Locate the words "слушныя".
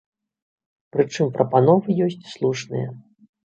2.33-2.87